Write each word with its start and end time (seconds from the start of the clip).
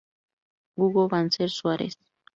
Hugo 0.75 1.07
Banzer 1.09 1.47
Suarez. 1.51 1.95